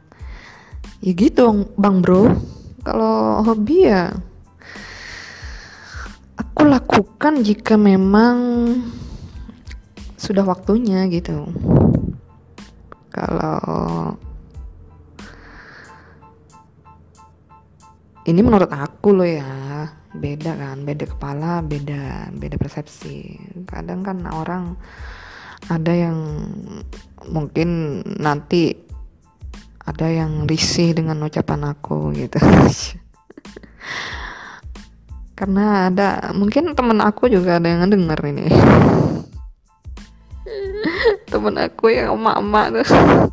Ya 0.99 1.15
gitu, 1.15 1.71
Bang 1.79 2.03
Bro. 2.03 2.35
Kalau 2.83 3.47
hobi 3.47 3.87
ya 3.87 4.11
aku 6.39 6.67
lakukan 6.67 7.47
jika 7.47 7.79
memang 7.79 8.37
sudah 10.19 10.43
waktunya 10.43 11.07
gitu 11.07 11.47
kalau 13.15 14.15
ini 18.29 18.45
menurut 18.45 18.69
aku 18.69 19.17
loh 19.17 19.25
ya 19.25 19.89
beda 20.13 20.53
kan 20.61 20.85
beda 20.85 21.09
kepala 21.09 21.65
beda 21.65 22.29
beda 22.37 22.61
persepsi. 22.61 23.41
Kadang 23.65 24.05
kan 24.05 24.21
orang 24.29 24.77
ada 25.73 25.93
yang 25.97 26.45
mungkin 27.25 28.05
nanti 28.21 28.77
ada 29.89 30.13
yang 30.13 30.45
risih 30.45 30.93
dengan 30.93 31.25
ucapan 31.25 31.73
aku 31.73 32.13
gitu. 32.13 32.37
Karena 35.39 35.89
ada 35.89 36.37
mungkin 36.37 36.77
temen 36.77 37.01
aku 37.01 37.33
juga 37.33 37.57
ada 37.57 37.73
yang 37.73 37.89
denger 37.89 38.21
ini. 38.29 38.53
Temen 41.33 41.57
aku 41.61 41.93
yang 41.93 42.17
emak-emak 42.17 42.81
tuh 42.81 42.89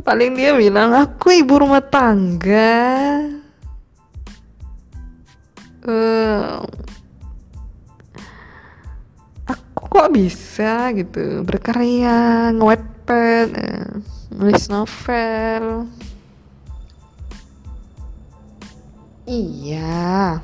paling 0.00 0.32
dia 0.32 0.56
bilang 0.56 0.96
aku 0.96 1.44
ibu 1.44 1.60
rumah 1.60 1.84
tangga 1.84 3.20
uh, 5.84 6.64
aku 9.44 9.82
kok 9.84 10.10
bisa 10.12 10.88
gitu 10.96 11.44
berkarya 11.44 12.48
ngewetpad 12.56 13.48
uh, 13.52 13.88
nulis 14.32 14.72
novel 14.72 15.84
Iya, 19.24 20.36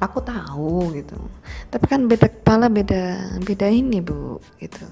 aku 0.00 0.18
tahu 0.24 0.96
gitu. 0.96 1.20
Tapi 1.68 1.84
kan 1.84 2.08
beda 2.08 2.32
kepala 2.32 2.72
beda 2.72 3.36
beda 3.44 3.68
ini 3.68 4.00
bu 4.00 4.40
gitu. 4.56 4.88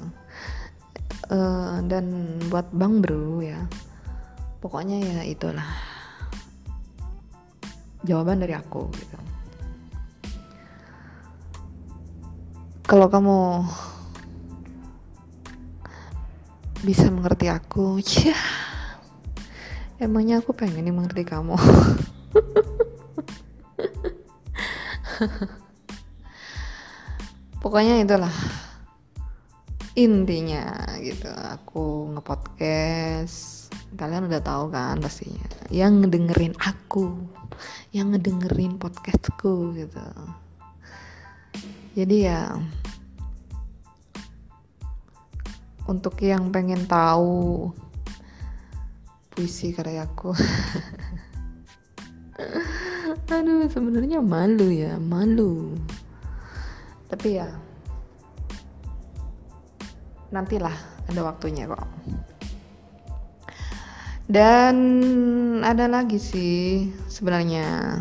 Uh, 1.31 1.79
dan 1.87 2.37
buat 2.51 2.67
bang 2.75 2.99
bro 2.99 3.39
ya, 3.39 3.63
pokoknya 4.59 4.99
ya 4.99 5.23
itulah 5.23 5.71
jawaban 8.03 8.43
dari 8.43 8.59
aku 8.59 8.91
gitu. 8.99 9.15
Kalau 12.83 13.07
kamu 13.07 13.63
bisa 16.83 17.07
mengerti 17.15 17.47
aku, 17.47 18.03
ya 18.03 18.35
emangnya 20.03 20.43
aku 20.43 20.51
pengen 20.51 20.83
nih 20.83 20.91
mengerti 20.91 21.23
kamu. 21.23 21.55
pokoknya 27.63 28.01
itulah 28.01 28.33
intinya 30.01 30.97
gitu. 31.01 31.29
Aku 31.29 32.09
ngepodcast. 32.17 33.69
Kalian 33.97 34.31
udah 34.31 34.41
tahu 34.41 34.71
kan 34.73 35.01
pastinya. 35.03 35.45
Yang 35.69 36.07
ngedengerin 36.07 36.55
aku. 36.57 37.29
Yang 37.93 38.07
ngedengerin 38.17 38.81
podcastku 38.81 39.77
gitu. 39.77 40.01
Jadi 41.93 42.17
ya 42.25 42.57
untuk 45.91 46.23
yang 46.23 46.55
pengen 46.55 46.87
tahu 46.87 47.75
puisi 49.35 49.75
karyaku. 49.75 50.31
Aduh 53.35 53.67
sebenarnya 53.67 54.23
malu 54.23 54.71
ya 54.71 54.95
malu. 55.03 55.75
Tapi 57.11 57.43
ya 57.43 57.51
nantilah 60.31 60.75
ada 61.11 61.21
waktunya 61.27 61.67
kok. 61.67 61.87
Dan 64.31 64.77
ada 65.67 65.91
lagi 65.91 66.23
sih 66.23 66.87
sebenarnya. 67.11 67.99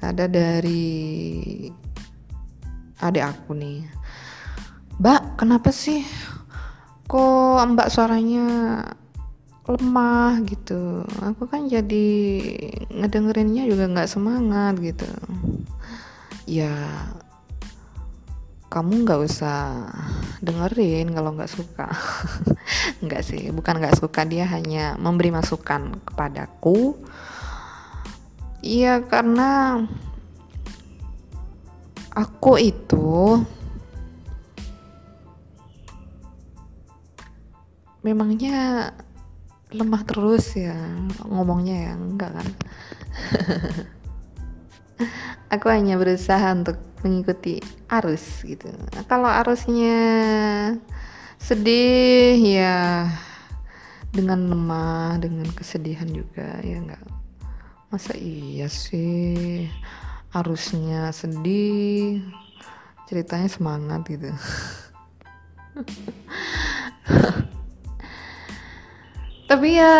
Ada 0.00 0.26
dari 0.26 1.68
adik 2.98 3.24
aku 3.24 3.52
nih. 3.52 3.84
Mbak 4.96 5.36
kenapa 5.36 5.68
sih 5.70 6.02
kok 7.04 7.62
mbak 7.76 7.92
suaranya 7.92 8.46
lemah 9.68 10.40
gitu? 10.48 11.04
Aku 11.20 11.44
kan 11.46 11.68
jadi 11.68 12.08
ngedengerinnya 12.88 13.68
juga 13.68 13.92
nggak 13.92 14.08
semangat 14.08 14.80
gitu. 14.80 15.06
Ya 16.48 16.72
kamu 18.72 19.04
nggak 19.04 19.20
usah 19.28 19.84
dengerin 20.40 21.12
kalau 21.12 21.36
nggak 21.36 21.52
suka. 21.52 21.92
Nggak 23.04 23.22
sih 23.26 23.52
bukan 23.52 23.82
nggak 23.82 23.98
suka 24.00 24.24
dia 24.24 24.48
hanya 24.48 24.96
memberi 24.96 25.28
masukan 25.28 26.00
kepadaku. 26.08 26.96
Iya 28.64 29.04
karena 29.04 29.82
aku 32.16 32.56
itu 32.62 33.44
memangnya 38.00 38.88
lemah 39.68 40.02
terus 40.08 40.56
ya 40.56 40.78
ngomongnya 41.28 41.76
ya 41.90 41.92
enggak 41.98 42.30
kan? 42.40 42.48
Aku 45.52 45.68
hanya 45.68 46.00
berusaha 46.00 46.48
untuk 46.54 46.91
mengikuti 47.02 47.58
arus 47.90 48.46
gitu. 48.46 48.70
Kalau 49.10 49.26
arusnya 49.28 49.98
sedih 51.42 52.38
ya 52.38 53.10
dengan 54.14 54.46
lemah 54.46 55.18
dengan 55.18 55.50
kesedihan 55.50 56.06
juga 56.06 56.62
ya 56.62 56.78
enggak 56.78 57.02
masa 57.90 58.14
iya 58.16 58.70
sih? 58.70 59.68
Arusnya 60.32 61.12
sedih 61.12 62.24
ceritanya 63.10 63.50
semangat 63.52 64.00
gitu. 64.08 64.32
Tapi 69.52 69.68
ya 69.76 69.96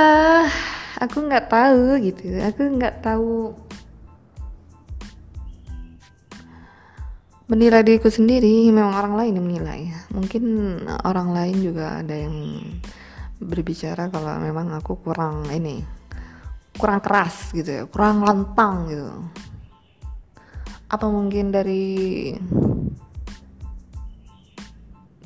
aku 0.96 1.28
nggak 1.28 1.52
tahu 1.52 2.00
gitu. 2.00 2.40
Aku 2.40 2.72
nggak 2.72 3.04
tahu 3.04 3.52
menilai 7.52 7.84
diriku 7.84 8.08
sendiri 8.08 8.72
memang 8.72 8.96
orang 8.96 9.12
lain 9.20 9.36
yang 9.36 9.44
menilai. 9.44 9.80
Mungkin 10.08 10.44
orang 11.04 11.36
lain 11.36 11.60
juga 11.60 12.00
ada 12.00 12.16
yang 12.16 12.64
berbicara 13.36 14.08
kalau 14.08 14.40
memang 14.40 14.72
aku 14.72 14.96
kurang 15.04 15.44
ini 15.52 15.84
kurang 16.72 17.04
keras 17.04 17.52
gitu 17.52 17.68
ya 17.68 17.84
kurang 17.84 18.24
lantang 18.24 18.88
gitu. 18.88 19.12
Apa 20.88 21.04
mungkin 21.12 21.52
dari 21.52 22.32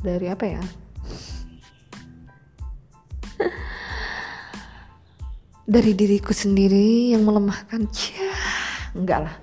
dari 0.03 0.27
apa 0.27 0.45
ya? 0.51 0.63
Dari 5.67 5.99
diriku 5.99 6.31
sendiri 6.31 7.11
yang 7.15 7.27
melemahkan 7.27 7.91
cia 7.91 8.35
enggak 8.95 9.31
lah. 9.31 9.35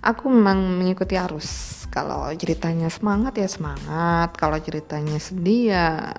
Aku 0.00 0.32
memang 0.32 0.80
mengikuti 0.80 1.20
arus 1.20 1.65
kalau 1.96 2.28
ceritanya 2.36 2.92
semangat 2.92 3.40
ya 3.40 3.48
semangat. 3.48 4.36
Kalau 4.36 4.60
ceritanya 4.60 5.16
sedih 5.16 5.72
ya 5.72 6.12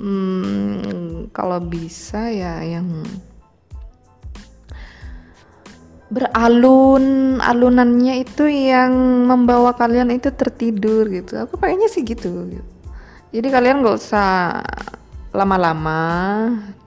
hmm, 0.00 1.28
kalau 1.36 1.60
bisa 1.60 2.32
ya 2.32 2.64
yang 2.64 3.04
beralun 6.08 7.36
alunannya 7.40 8.24
itu 8.24 8.48
yang 8.48 8.92
membawa 9.28 9.76
kalian 9.76 10.08
itu 10.16 10.32
tertidur 10.32 11.04
gitu. 11.12 11.36
Aku 11.44 11.60
kayaknya 11.60 11.92
sih 11.92 12.00
gitu, 12.08 12.48
jadi 13.32 13.48
kalian 13.48 13.80
gak 13.80 13.96
usah 13.96 14.60
lama-lama 15.32 16.00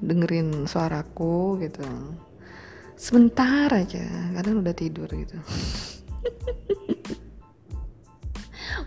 dengerin 0.01 0.69
suaraku 0.69 1.61
gitu. 1.61 1.85
Sebentar 2.95 3.67
aja 3.73 4.07
kalian 4.39 4.63
udah 4.63 4.71
tidur 4.71 5.09
gitu 5.11 5.35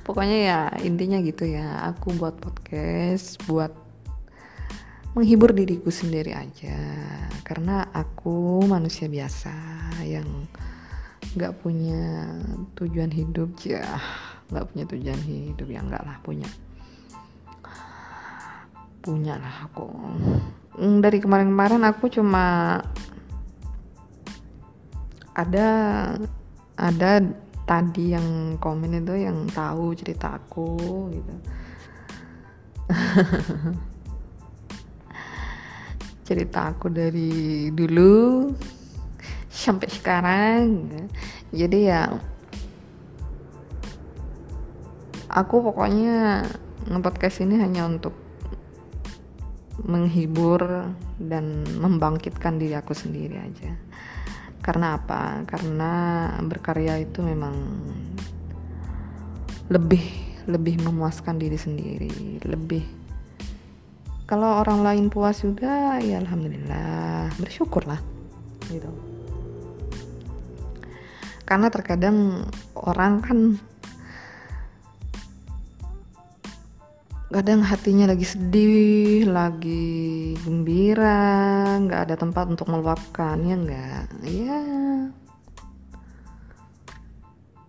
pokoknya 0.09 0.39
ya 0.41 0.61
intinya 0.89 1.21
gitu 1.21 1.45
ya 1.45 1.93
aku 1.93 2.17
buat 2.17 2.41
podcast 2.41 3.37
buat 3.45 3.69
menghibur 5.13 5.53
diriku 5.53 5.93
sendiri 5.93 6.33
aja. 6.33 6.79
Karena 7.45 7.93
aku 7.93 8.65
manusia 8.65 9.05
biasa 9.05 9.53
yang 10.07 10.49
nggak 11.37 11.61
punya 11.61 12.33
tujuan 12.73 13.13
hidup 13.13 13.53
ya 13.61 13.85
nggak 14.49 14.65
punya 14.73 14.85
tujuan 14.89 15.21
hidup 15.29 15.69
ya 15.69 15.81
enggak 15.85 16.05
lah 16.09 16.17
punya. 16.25 16.49
Punya 19.05 19.37
lah 19.37 19.69
aku. 19.69 19.93
Mm, 20.81 21.05
dari 21.05 21.19
kemarin-kemarin 21.21 21.85
aku 21.85 22.09
cuma 22.09 22.81
ada 25.37 25.69
ada 26.79 27.11
tadi 27.69 28.17
yang 28.17 28.57
komen 28.57 29.05
itu 29.05 29.13
yang 29.29 29.45
tahu 29.53 29.93
cerita 29.93 30.41
aku 30.41 30.73
gitu. 31.13 31.35
Cerita 36.29 36.73
aku 36.73 36.89
dari 36.89 37.69
dulu 37.73 38.49
sampai 39.59 39.89
sekarang 39.91 40.87
jadi 41.51 41.79
ya 41.83 42.03
aku 45.27 45.61
pokoknya 45.67 46.47
nge-podcast 46.87 47.43
ini 47.43 47.59
hanya 47.59 47.91
untuk 47.91 48.15
menghibur 49.83 50.63
dan 51.19 51.67
membangkitkan 51.75 52.55
diri 52.63 52.79
aku 52.79 52.95
sendiri 52.95 53.35
aja 53.43 53.75
karena 54.69 55.01
apa? 55.01 55.49
Karena 55.49 55.93
berkarya 56.45 57.01
itu 57.01 57.25
memang 57.25 57.57
lebih 59.73 60.05
lebih 60.45 60.85
memuaskan 60.85 61.41
diri 61.41 61.57
sendiri 61.57 62.45
lebih. 62.45 62.85
Kalau 64.29 64.61
orang 64.61 64.85
lain 64.85 65.05
puas 65.09 65.41
juga 65.41 65.97
ya 66.05 66.21
alhamdulillah 66.21 67.33
bersyukurlah 67.41 67.97
gitu. 68.69 68.93
Karena 71.49 71.73
terkadang 71.73 72.45
orang 72.77 73.25
kan 73.25 73.39
kadang 77.29 77.61
hatinya 77.61 78.09
lagi 78.09 78.25
sedih, 78.25 79.29
lagi 79.29 80.33
gembira, 80.41 81.77
nggak 81.77 82.01
ada 82.09 82.15
tempat 82.17 82.49
untuk 82.49 82.73
meluapkan 82.73 83.37
ya 83.45 83.57
nggak, 83.57 84.05
ya 84.25 84.61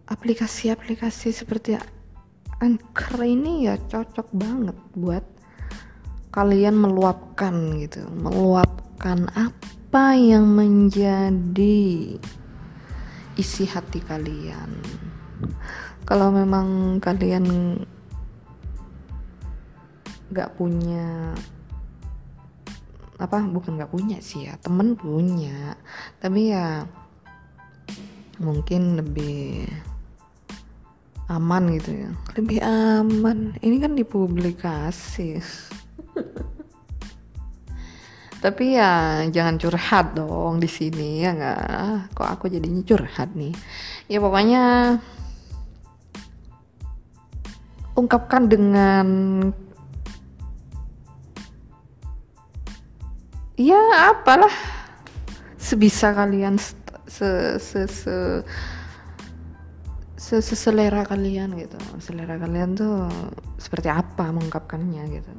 aplikasi-aplikasi 0.09 1.29
seperti 1.35 1.77
Anchor 2.59 3.23
ini 3.23 3.67
ya 3.67 3.75
cocok 3.79 4.27
banget 4.35 4.77
buat 4.95 5.23
kalian 6.31 6.75
meluapkan 6.75 7.79
gitu, 7.79 8.03
meluapkan 8.15 9.27
apa 9.35 10.15
yang 10.15 10.47
menjadi 10.55 12.15
isi 13.39 13.63
hati 13.63 14.03
kalian. 14.03 14.71
Kalau 16.03 16.31
memang 16.33 16.99
kalian 16.99 17.45
nggak 20.29 20.55
punya 20.57 21.33
apa 23.19 23.43
bukan 23.43 23.75
nggak 23.75 23.91
punya 23.91 24.17
sih 24.23 24.47
ya 24.47 24.55
temen 24.63 24.95
punya. 24.95 25.75
Tapi 26.23 26.55
ya 26.55 26.87
mungkin 28.39 28.95
lebih 28.95 29.67
aman 31.27 31.75
gitu 31.75 31.91
ya. 31.93 32.09
Lebih 32.39 32.59
aman. 32.63 33.59
Ini 33.59 33.75
kan 33.83 33.93
dipublikasi. 33.99 35.29
Tapi 38.43 38.79
ya 38.79 39.27
jangan 39.27 39.59
curhat 39.59 40.15
dong 40.15 40.63
di 40.63 40.69
sini 40.71 41.19
ya 41.19 41.35
nggak? 41.35 42.15
Kok 42.15 42.29
aku 42.39 42.47
jadinya 42.47 42.79
curhat 42.87 43.35
nih? 43.35 43.51
Ya 44.07 44.23
pokoknya 44.23 44.95
ungkapkan 47.99 48.47
dengan 48.47 49.07
ya 53.59 54.15
apalah. 54.15 54.55
Sebisa 55.59 56.15
kalian 56.15 56.55
se 56.55 57.59
se 57.59 57.83
se 57.89 58.15
seselera 60.39 61.03
kalian 61.03 61.59
gitu. 61.59 61.75
Selera 61.99 62.39
kalian 62.39 62.79
tuh 62.79 63.11
seperti 63.59 63.91
apa 63.91 64.31
mengungkapkannya 64.31 65.03
gitu. 65.11 65.31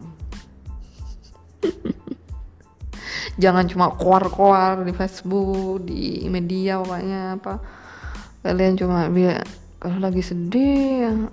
Jangan 3.41 3.65
cuma 3.73 3.97
koar-koar 3.97 4.85
di 4.85 4.93
Facebook 4.93 5.89
di 5.89 6.29
media 6.29 6.77
pokoknya 6.85 7.41
apa. 7.41 7.55
Kalian 8.45 8.77
cuma 8.77 9.09
biar 9.09 9.41
kalau 9.81 9.97
lagi 9.97 10.21
sedih 10.21 11.29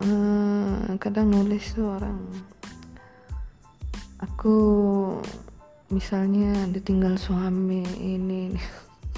uh, 0.00 0.96
kadang 0.96 1.28
nulis 1.28 1.76
tuh 1.76 1.92
orang. 1.92 2.24
Aku 4.24 4.56
misalnya 5.90 6.66
ditinggal 6.70 7.18
suami 7.18 7.82
ini. 8.00 8.54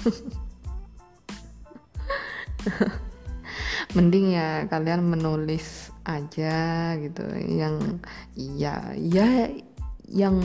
Mending 3.97 4.37
ya 4.37 4.69
kalian 4.69 5.09
menulis 5.09 5.89
aja 6.05 6.93
gitu. 7.01 7.25
Yang 7.33 7.97
ya 8.37 8.93
ya 8.93 9.49
yang 10.09 10.37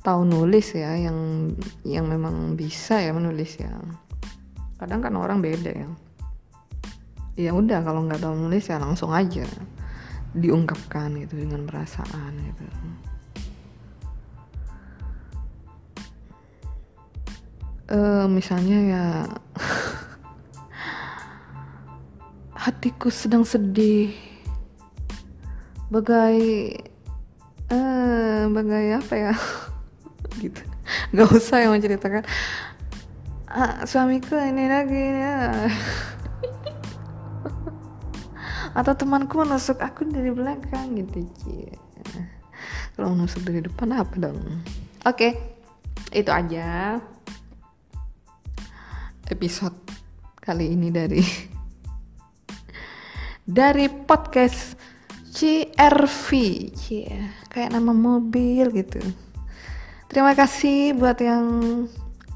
tahu 0.00 0.24
nulis 0.24 0.72
ya 0.72 0.96
yang 0.96 1.52
yang 1.84 2.08
memang 2.08 2.56
bisa 2.56 2.96
ya 3.02 3.12
menulis 3.12 3.60
ya. 3.60 3.68
Kadang 4.80 5.04
kan 5.04 5.12
orang 5.18 5.44
beda 5.44 5.72
ya. 5.74 5.88
Ya 7.38 7.54
udah 7.54 7.84
kalau 7.84 8.02
nggak 8.08 8.24
tahu 8.24 8.34
nulis 8.34 8.66
ya 8.66 8.80
langsung 8.80 9.12
aja 9.12 9.44
diungkapkan 10.36 11.16
gitu 11.24 11.40
dengan 11.40 11.64
perasaan 11.64 12.36
gitu 12.36 12.64
uh, 17.92 18.24
misalnya 18.28 18.78
ya 18.78 19.04
hatiku 22.56 23.08
sedang 23.08 23.48
sedih 23.48 24.12
bagai 25.88 26.40
uh, 27.72 28.48
bagai 28.52 29.00
apa 29.00 29.14
ya? 29.16 29.34
Gitu. 30.42 30.60
Nggak 31.10 31.28
usah 31.34 31.64
yang 31.64 31.74
menceritakan. 31.74 32.22
Ah, 33.48 33.82
suamiku 33.88 34.36
ini 34.36 34.68
lagi 34.68 34.92
ini 34.92 35.22
ya. 35.24 35.66
atau 38.78 38.92
temanku 38.94 39.40
menusuk 39.40 39.80
aku 39.80 40.06
dari 40.06 40.30
belakang 40.30 40.94
gitu 41.00 41.26
kalau 42.94 43.14
menusuk 43.14 43.42
dari 43.46 43.62
depan 43.62 43.94
apa 43.94 44.14
dong? 44.18 44.38
Oke 45.06 45.30
okay, 45.30 45.32
itu 46.14 46.30
aja 46.30 46.98
episode 49.28 49.76
kali 50.40 50.72
ini 50.72 50.88
dari 50.88 51.20
dari 53.60 53.86
podcast 53.88 54.76
CRV 55.38 56.28
Cie, 56.74 57.46
kayak 57.52 57.76
nama 57.76 57.94
mobil 57.94 58.66
gitu. 58.74 58.98
Terima 60.08 60.32
kasih 60.34 60.96
buat 60.96 61.20
yang 61.20 61.46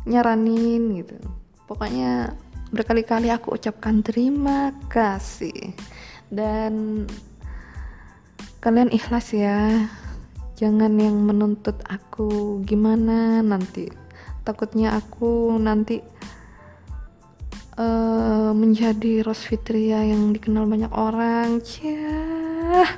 nyaranin 0.07 1.03
gitu. 1.03 1.17
Pokoknya 1.67 2.37
berkali-kali 2.71 3.33
aku 3.33 3.57
ucapkan 3.57 4.05
terima 4.05 4.71
kasih. 4.93 5.75
Dan 6.31 7.05
kalian 8.63 8.93
ikhlas 8.93 9.35
ya. 9.35 9.89
Jangan 10.61 10.95
yang 11.01 11.27
menuntut 11.27 11.83
aku 11.89 12.61
gimana 12.63 13.43
nanti. 13.43 13.91
Takutnya 14.47 14.95
aku 14.95 15.59
nanti 15.59 16.12
uh, 17.77 18.51
menjadi 18.53 19.23
Ros 19.25 19.45
Fitria 19.45 20.03
yang 20.03 20.33
dikenal 20.33 20.65
banyak 20.65 20.93
orang. 20.93 21.61
Cih, 21.61 22.89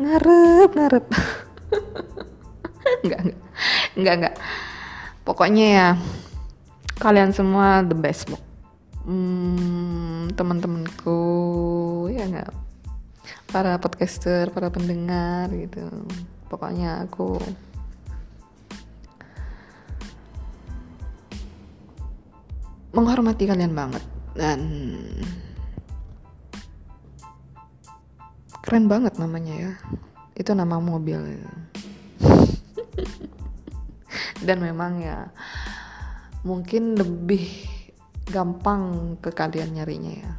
ngarep 0.00 0.70
ngarep. 0.72 1.06
Enggak 3.02 3.20
enggak 3.24 3.40
enggak 3.98 4.14
enggak 4.18 4.34
pokoknya 5.26 5.66
ya 5.70 5.88
kalian 7.02 7.34
semua 7.34 7.82
the 7.82 7.94
best 7.94 8.30
book 8.30 8.42
hmm, 9.06 10.30
teman-temanku 10.38 11.18
ya 12.14 12.26
enggak 12.26 12.50
para 13.52 13.76
podcaster 13.76 14.48
para 14.48 14.72
pendengar 14.72 15.52
gitu. 15.52 15.84
Pokoknya 16.48 17.04
aku 17.04 17.36
menghormati 22.92 23.48
kalian 23.48 23.72
banget 23.72 24.04
dan 24.36 24.60
keren 28.62 28.86
banget 28.88 29.16
namanya 29.16 29.54
ya 29.56 29.72
itu 30.36 30.52
nama 30.52 30.80
mobil 30.80 31.20
dan 34.46 34.58
memang 34.60 35.00
ya 35.00 35.32
mungkin 36.44 36.96
lebih 36.96 37.48
gampang 38.28 39.16
ke 39.20 39.30
kalian 39.34 39.76
nyarinya 39.76 40.12
ya 40.12 40.32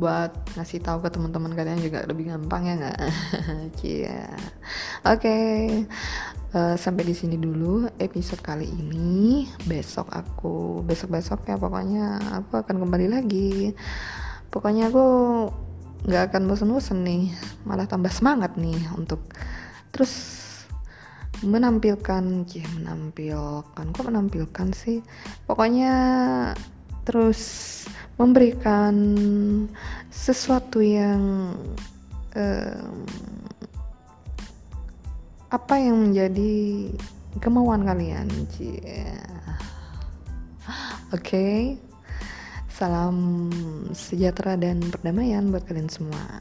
buat 0.00 0.32
ngasih 0.56 0.80
tahu 0.80 1.04
ke 1.04 1.12
teman-teman 1.12 1.52
kalian 1.52 1.84
juga 1.84 2.08
lebih 2.08 2.32
gampang 2.32 2.64
ya 2.64 2.74
nggak? 2.80 3.00
Cia. 3.78 4.32
Oke, 5.04 5.04
okay. 5.04 5.60
Eh, 6.54 6.76
sampai 6.76 7.02
di 7.06 7.14
sini 7.14 7.36
dulu 7.38 7.86
episode 7.98 8.42
kali 8.42 8.66
ini. 8.66 9.46
Besok 9.66 10.10
aku, 10.10 10.84
besok-besok 10.86 11.46
ya 11.46 11.56
pokoknya 11.56 12.18
aku 12.42 12.60
akan 12.60 12.76
kembali 12.82 13.06
lagi. 13.10 13.74
Pokoknya 14.50 14.90
aku 14.90 15.06
nggak 16.08 16.32
akan 16.32 16.42
bosan-bosan 16.48 17.04
nih, 17.04 17.30
malah 17.68 17.84
tambah 17.84 18.10
semangat 18.10 18.56
nih 18.56 18.78
untuk 18.96 19.20
terus 19.92 20.38
menampilkan, 21.40 22.44
cie 22.44 22.64
menampilkan, 22.76 23.84
kok 23.92 24.04
menampilkan 24.04 24.68
sih? 24.76 25.00
Pokoknya 25.48 25.92
terus 27.04 27.40
memberikan 28.20 28.96
sesuatu 30.12 30.84
yang 30.84 31.56
um, 32.36 32.96
apa 35.50 35.74
yang 35.82 35.98
menjadi 36.10 36.86
kemauan 37.42 37.82
kalian? 37.82 38.30
Yeah. 38.56 39.26
oke. 41.10 41.26
Okay. 41.26 41.76
salam 42.70 43.50
sejahtera 43.92 44.56
dan 44.56 44.80
perdamaian 44.80 45.52
buat 45.52 45.68
kalian 45.68 45.92
semua. 45.92 46.40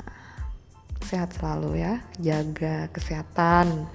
Sehat 1.03 1.35
selalu 1.35 1.83
ya. 1.83 1.99
Jaga 2.21 2.87
kesehatan. 2.93 3.89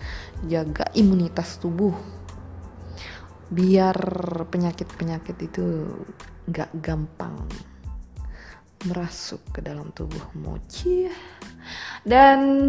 Jaga 0.50 0.84
imunitas 0.92 1.56
tubuh. 1.56 1.94
Biar 3.48 3.96
penyakit-penyakit 4.50 5.36
itu 5.40 5.88
gak 6.50 6.68
gampang 6.84 7.48
merasuk 8.84 9.40
ke 9.56 9.64
dalam 9.64 9.88
tubuhmu. 9.96 10.60
Cia 10.68 11.16
dan 12.04 12.68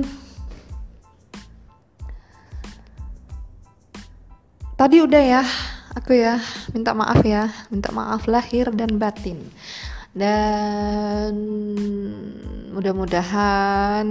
tadi 4.76 5.00
udah 5.00 5.24
ya 5.24 5.44
aku 5.96 6.12
ya 6.20 6.36
minta 6.76 6.92
maaf 6.92 7.24
ya 7.24 7.48
minta 7.72 7.90
maaf 7.96 8.28
lahir 8.28 8.72
dan 8.76 9.00
batin. 9.00 9.40
Dan 10.16 11.36
mudah-mudahan 12.72 14.08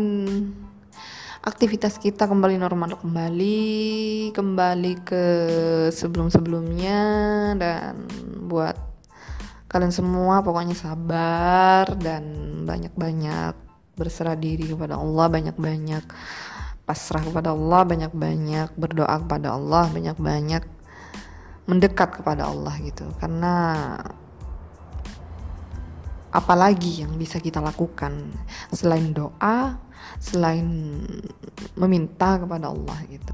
aktivitas 1.44 1.96
kita 1.96 2.28
kembali 2.28 2.60
normal 2.60 3.00
kembali 3.00 4.32
kembali 4.36 4.92
ke 5.04 5.24
sebelum-sebelumnya. 5.92 7.00
Dan 7.56 8.04
buat 8.48 8.76
kalian 9.68 9.96
semua 9.96 10.44
pokoknya 10.44 10.76
sabar 10.76 11.88
dan 11.96 12.24
banyak-banyak 12.68 13.56
berserah 13.96 14.36
diri 14.36 14.76
kepada 14.76 15.00
Allah 15.00 15.30
banyak-banyak 15.30 16.04
pasrah 16.84 17.24
kepada 17.24 17.56
Allah 17.56 17.82
banyak-banyak 17.88 18.76
berdoa 18.76 19.16
kepada 19.24 19.56
Allah 19.56 19.88
banyak-banyak 19.88 20.64
mendekat 21.64 22.20
kepada 22.20 22.44
Allah 22.48 22.76
gitu. 22.84 23.08
Karena 23.16 23.54
apalagi 26.34 27.06
yang 27.06 27.16
bisa 27.16 27.40
kita 27.40 27.62
lakukan 27.62 28.34
selain 28.74 29.14
doa 29.14 29.78
selain 30.18 30.66
meminta 31.78 32.36
kepada 32.42 32.74
Allah 32.74 32.98
gitu 33.06 33.32